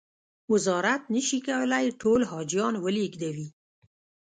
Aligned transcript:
وزارت 0.51 1.01
نه 1.13 1.21
شي 1.27 1.39
کولای 1.47 1.85
ټول 2.01 2.21
حاجیان 2.31 2.73
و 2.79 2.85
لېږدوي. 2.95 3.47